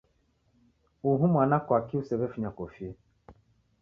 Uhu 1.09 1.23
mwana 1.33 1.55
kwakii 1.65 1.99
usew'efunya 2.01 2.49
kofia? 2.57 2.93